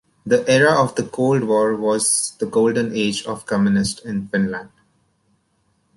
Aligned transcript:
The 0.25 0.43
era 0.49 0.73
of 0.81 0.95
the 0.95 1.03
Cold 1.03 1.43
War 1.43 1.75
was 1.75 2.35
the 2.39 2.47
"golden 2.47 2.91
age" 2.95 3.23
of 3.27 3.45
Communists 3.45 3.99
in 4.01 4.29
Finland. 4.29 4.71